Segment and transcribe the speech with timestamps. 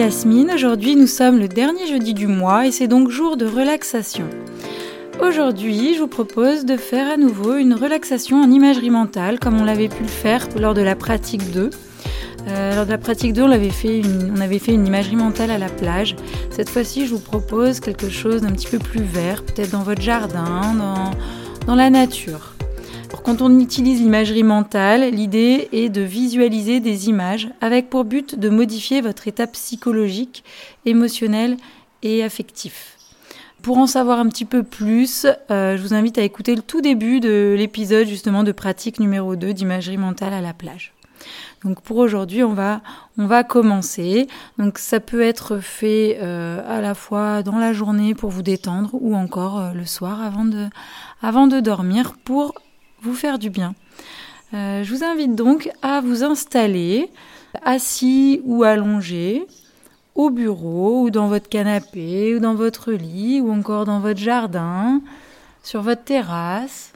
[0.00, 4.24] Yasmine, aujourd'hui nous sommes le dernier jeudi du mois et c'est donc jour de relaxation.
[5.22, 9.64] Aujourd'hui, je vous propose de faire à nouveau une relaxation en imagerie mentale comme on
[9.64, 11.68] l'avait pu le faire lors de la pratique 2.
[12.48, 16.16] Euh, lors de la pratique 2, on avait, fait une, imagerie mentale à la plage.
[16.48, 20.00] Cette fois-ci, je vous propose quelque chose d'un petit peu plus vert, peut-être dans votre
[20.00, 20.74] jardin,
[21.66, 22.49] dans la nature.
[23.18, 28.48] Quand on utilise l'imagerie mentale, l'idée est de visualiser des images avec pour but de
[28.48, 30.44] modifier votre état psychologique,
[30.86, 31.56] émotionnel
[32.02, 32.96] et affectif.
[33.62, 36.80] Pour en savoir un petit peu plus, euh, je vous invite à écouter le tout
[36.80, 40.94] début de l'épisode justement de pratique numéro 2 d'imagerie mentale à la plage.
[41.62, 42.80] Donc pour aujourd'hui, on va,
[43.18, 44.28] on va commencer.
[44.58, 48.90] Donc ça peut être fait euh, à la fois dans la journée pour vous détendre
[48.94, 50.68] ou encore euh, le soir avant de,
[51.20, 52.54] avant de dormir pour
[53.02, 53.74] vous faire du bien.
[54.52, 57.10] Euh, je vous invite donc à vous installer
[57.64, 59.46] assis ou allongé
[60.14, 65.00] au bureau ou dans votre canapé ou dans votre lit ou encore dans votre jardin,
[65.62, 66.92] sur votre terrasse,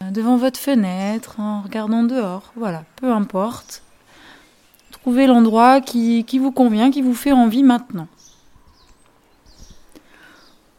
[0.00, 2.52] devant votre fenêtre, en regardant dehors.
[2.56, 3.82] Voilà, peu importe.
[4.90, 8.08] Trouvez l'endroit qui, qui vous convient, qui vous fait envie maintenant.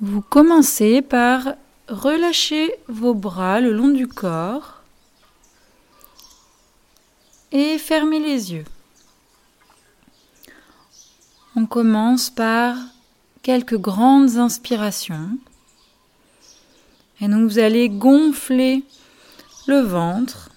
[0.00, 1.54] Vous commencez par
[1.88, 4.82] relâchez vos bras le long du corps
[7.50, 8.64] et fermez les yeux.
[11.54, 12.76] On commence par
[13.42, 15.38] quelques grandes inspirations.
[17.20, 18.84] Et donc vous allez gonfler
[19.66, 20.50] le ventre,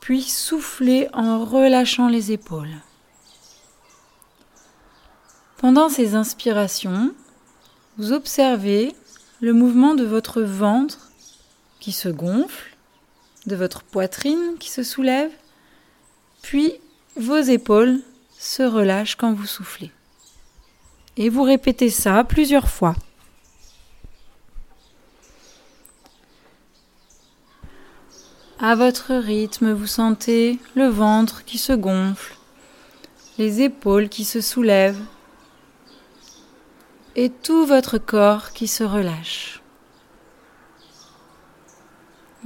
[0.00, 2.76] puis souffler en relâchant les épaules.
[5.58, 7.14] Pendant ces inspirations,
[7.96, 8.94] vous observez
[9.44, 11.10] le mouvement de votre ventre
[11.78, 12.74] qui se gonfle,
[13.44, 15.30] de votre poitrine qui se soulève,
[16.40, 16.72] puis
[17.16, 18.00] vos épaules
[18.38, 19.90] se relâchent quand vous soufflez.
[21.18, 22.96] Et vous répétez ça plusieurs fois.
[28.58, 32.34] À votre rythme, vous sentez le ventre qui se gonfle,
[33.36, 35.04] les épaules qui se soulèvent,
[37.16, 39.62] et tout votre corps qui se relâche.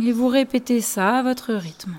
[0.02, 1.96] Et vous répétez ça à votre rythme.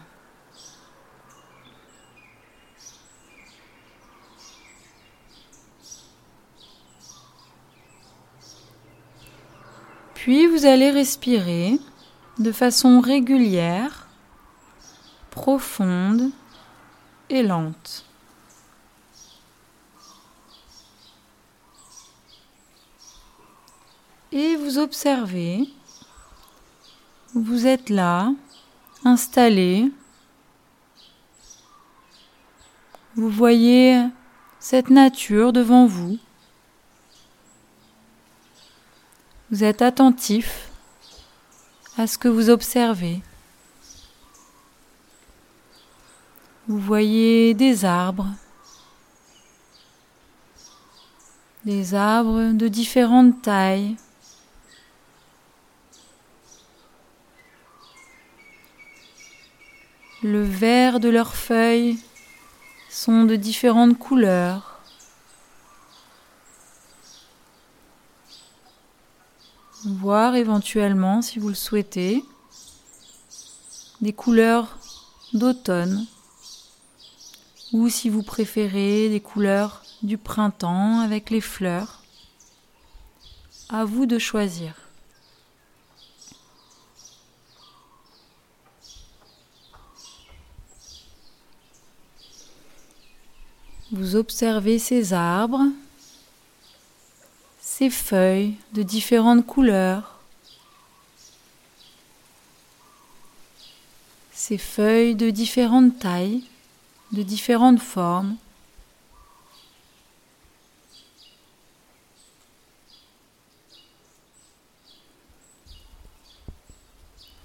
[10.14, 11.80] Puis vous allez respirer
[12.38, 14.08] de façon régulière,
[15.32, 16.30] profonde
[17.30, 18.09] et lente.
[24.32, 25.68] Et vous observez.
[27.34, 28.34] Vous êtes là,
[29.04, 29.92] installé.
[33.16, 34.04] Vous voyez
[34.60, 36.18] cette nature devant vous.
[39.52, 40.70] Vous êtes attentif
[41.98, 43.22] à ce que vous observez.
[46.68, 48.28] Vous voyez des arbres,
[51.66, 53.98] des arbres de différentes tailles,
[60.32, 61.98] Le vert de leurs feuilles
[62.88, 64.80] sont de différentes couleurs.
[69.86, 72.24] Voir éventuellement, si vous le souhaitez,
[74.02, 74.78] des couleurs
[75.34, 76.06] d'automne
[77.74, 82.04] ou si vous préférez des couleurs du printemps avec les fleurs.
[83.70, 84.89] À vous de choisir.
[93.92, 95.64] Vous observez ces arbres,
[97.60, 100.20] ces feuilles de différentes couleurs,
[104.32, 106.44] ces feuilles de différentes tailles,
[107.14, 108.36] de différentes formes.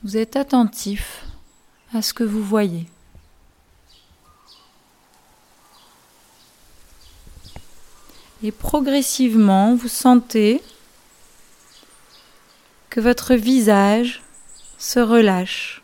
[0.03, 1.25] Vous êtes attentif
[1.95, 2.87] à ce que vous voyez.
[8.45, 10.63] Et progressivement, vous sentez
[12.91, 14.23] que votre visage
[14.77, 15.83] se relâche.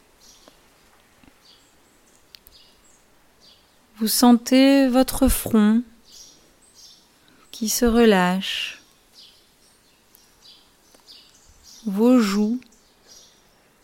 [3.97, 5.83] Vous sentez votre front
[7.51, 8.83] qui se relâche,
[11.87, 12.61] vos joues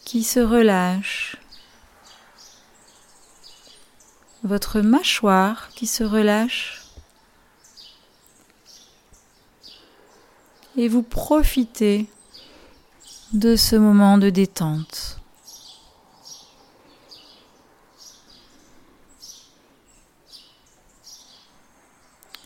[0.05, 1.37] qui se relâchent,
[4.43, 6.76] votre mâchoire qui se relâche
[10.77, 12.07] et vous profitez
[13.33, 15.19] de ce moment de détente.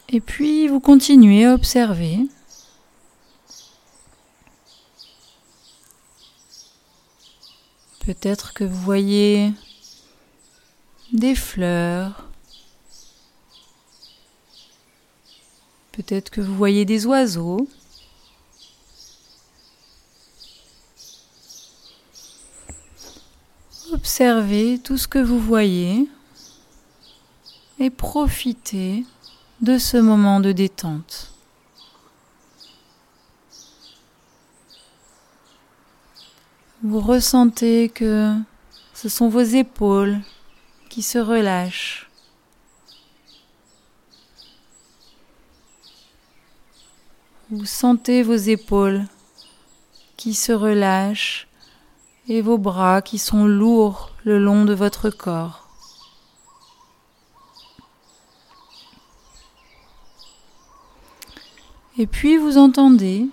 [0.09, 2.19] Et puis vous continuez à observer.
[8.01, 9.53] Peut-être que vous voyez
[11.13, 12.29] des fleurs.
[15.93, 17.69] Peut-être que vous voyez des oiseaux.
[24.01, 26.09] Observez tout ce que vous voyez
[27.79, 29.05] et profitez
[29.61, 31.35] de ce moment de détente.
[36.83, 38.35] Vous ressentez que
[38.95, 40.19] ce sont vos épaules
[40.89, 42.09] qui se relâchent.
[47.51, 49.05] Vous sentez vos épaules
[50.17, 51.50] qui se relâchent
[52.31, 55.69] et vos bras qui sont lourds le long de votre corps.
[61.99, 63.27] Et puis vous entendez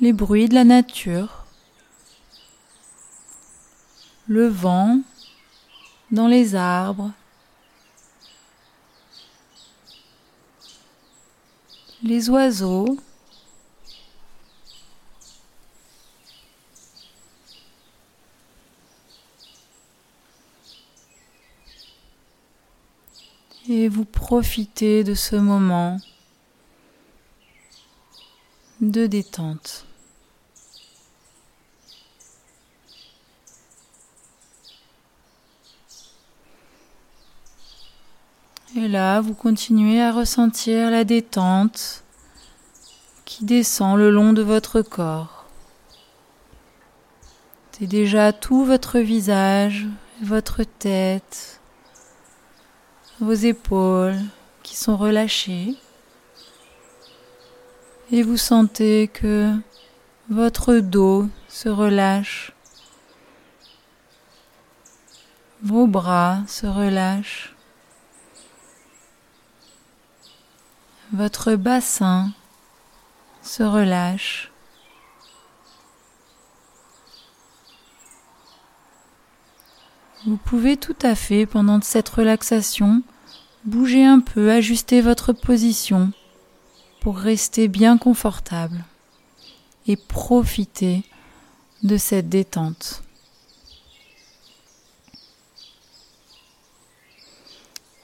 [0.00, 1.44] les bruits de la nature,
[4.28, 5.00] le vent
[6.12, 7.10] dans les arbres,
[12.04, 12.96] les oiseaux,
[23.68, 25.98] et vous profitez de ce moment
[28.80, 29.86] de détente.
[38.76, 42.04] Et là, vous continuez à ressentir la détente
[43.24, 45.46] qui descend le long de votre corps.
[47.72, 49.86] C'est déjà tout votre visage,
[50.22, 51.59] votre tête,
[53.20, 54.18] vos épaules
[54.62, 55.74] qui sont relâchées
[58.10, 59.54] et vous sentez que
[60.30, 62.52] votre dos se relâche,
[65.62, 67.54] vos bras se relâchent,
[71.12, 72.32] votre bassin
[73.42, 74.50] se relâche.
[80.30, 83.02] Vous pouvez tout à fait, pendant cette relaxation,
[83.64, 86.12] bouger un peu, ajuster votre position
[87.00, 88.84] pour rester bien confortable
[89.88, 91.02] et profiter
[91.82, 93.02] de cette détente.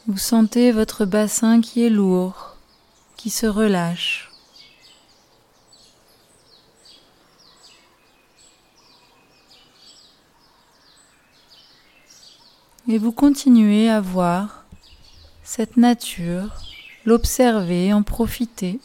[0.09, 2.57] Vous sentez votre bassin qui est lourd,
[3.17, 4.33] qui se relâche.
[12.89, 14.65] Et vous continuez à voir
[15.43, 16.63] cette nature
[17.05, 18.79] l'observer, en profiter,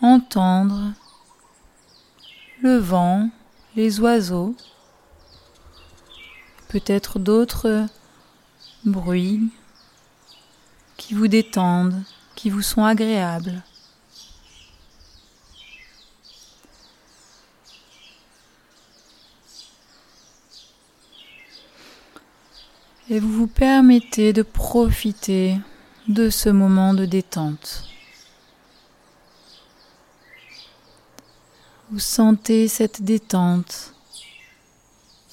[0.00, 0.92] entendre
[2.62, 3.30] le vent,
[3.74, 4.54] les oiseaux,
[6.68, 7.86] peut-être d'autres
[8.84, 9.48] bruits
[10.96, 12.02] qui vous détendent,
[12.36, 13.64] qui vous sont agréables.
[23.10, 25.56] Et vous vous permettez de profiter
[26.08, 27.88] de ce moment de détente.
[31.90, 33.94] Vous sentez cette détente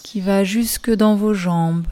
[0.03, 1.85] qui va jusque dans vos jambes,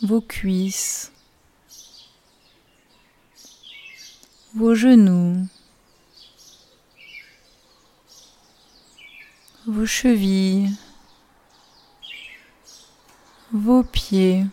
[0.00, 1.12] vos cuisses,
[4.54, 5.46] vos genoux,
[9.66, 10.70] vos chevilles,
[13.52, 14.44] vos pieds.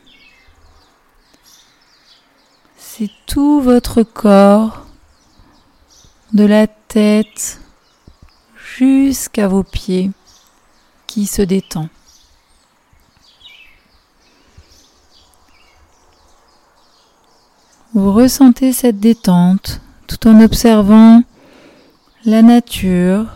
[2.78, 4.86] C'est tout votre corps,
[6.34, 7.60] de la tête
[8.56, 10.12] jusqu'à vos pieds,
[11.08, 11.90] qui se détend.
[17.94, 21.22] Vous ressentez cette détente tout en observant
[22.26, 23.28] la nature,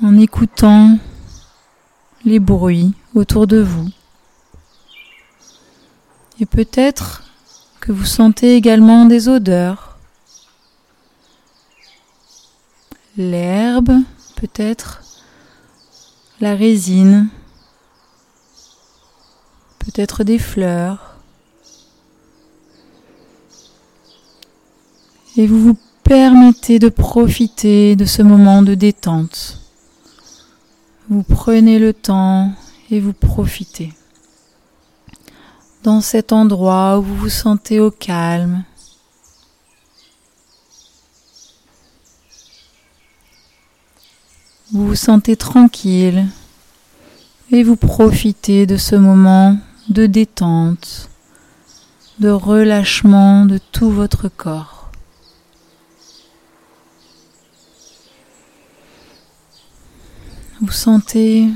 [0.00, 0.98] en écoutant
[2.24, 3.88] les bruits autour de vous.
[6.40, 7.22] Et peut-être
[7.80, 9.98] que vous sentez également des odeurs.
[13.16, 13.92] L'herbe,
[14.36, 15.02] peut-être
[16.40, 17.28] la résine,
[19.78, 21.16] peut-être des fleurs.
[25.36, 29.61] Et vous vous permettez de profiter de ce moment de détente.
[31.12, 32.52] Vous prenez le temps
[32.90, 33.92] et vous profitez.
[35.82, 38.64] Dans cet endroit où vous vous sentez au calme,
[44.72, 46.28] vous vous sentez tranquille
[47.50, 49.58] et vous profitez de ce moment
[49.90, 51.10] de détente,
[52.20, 54.81] de relâchement de tout votre corps.
[60.62, 61.48] Vous sentez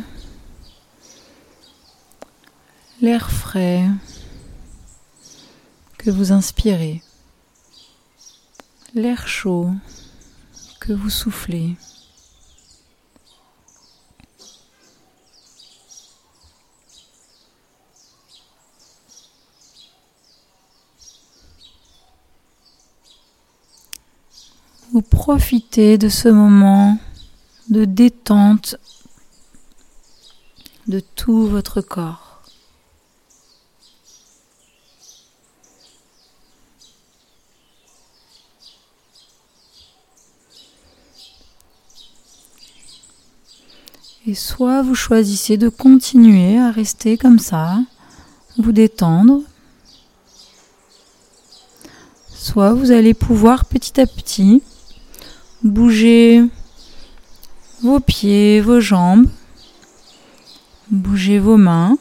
[3.00, 3.88] l'air frais
[5.96, 7.04] que vous inspirez,
[8.94, 9.70] l'air chaud
[10.80, 11.76] que vous soufflez.
[24.92, 26.98] Vous profitez de ce moment
[27.68, 28.76] de détente
[30.88, 32.42] de tout votre corps.
[44.28, 47.78] Et soit vous choisissez de continuer à rester comme ça,
[48.58, 49.42] vous détendre,
[52.34, 54.62] soit vous allez pouvoir petit à petit
[55.62, 56.42] bouger
[57.82, 59.28] vos pieds, vos jambes,
[60.90, 61.98] bougez vos mains,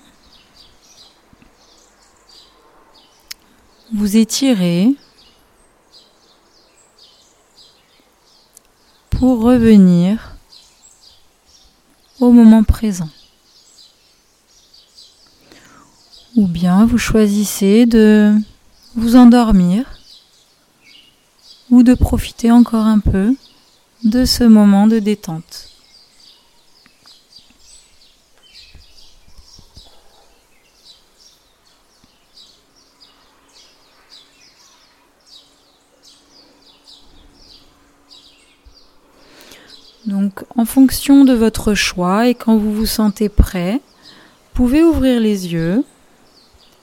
[3.94, 4.96] vous étirez
[9.10, 10.36] pour revenir
[12.20, 13.10] au moment présent.
[16.36, 18.36] Ou bien vous choisissez de
[18.96, 19.86] vous endormir
[21.70, 23.36] ou de profiter encore un peu
[24.04, 25.75] de ce moment de détente.
[40.06, 43.82] Donc en fonction de votre choix et quand vous vous sentez prêt,
[44.54, 45.84] pouvez ouvrir les yeux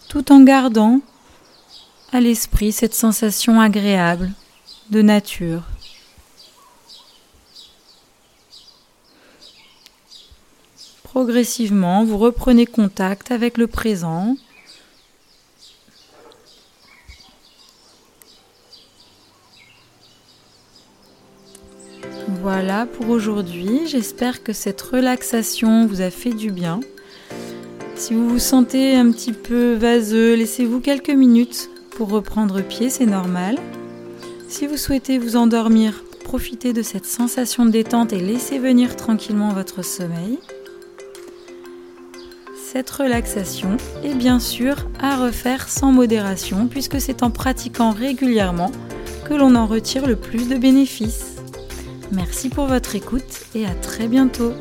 [0.08, 1.00] tout en gardant
[2.12, 4.30] à l'esprit cette sensation agréable
[4.90, 5.62] de nature.
[11.04, 14.36] Progressivement, vous reprenez contact avec le présent.
[22.86, 23.86] Pour aujourd'hui.
[23.86, 26.80] J'espère que cette relaxation vous a fait du bien.
[27.94, 33.06] Si vous vous sentez un petit peu vaseux, laissez-vous quelques minutes pour reprendre pied, c'est
[33.06, 33.56] normal.
[34.48, 39.50] Si vous souhaitez vous endormir, profitez de cette sensation de détente et laissez venir tranquillement
[39.50, 40.38] votre sommeil.
[42.72, 48.72] Cette relaxation est bien sûr à refaire sans modération puisque c'est en pratiquant régulièrement
[49.28, 51.31] que l'on en retire le plus de bénéfices.
[52.12, 54.52] Merci pour votre écoute et à très bientôt.